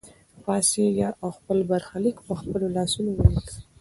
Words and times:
پاڅېږه 0.43 1.09
او 1.21 1.29
خپل 1.37 1.57
برخلیک 1.71 2.17
په 2.27 2.33
خپلو 2.39 2.67
لاسونو 2.75 3.09
ولیکه. 3.15 3.55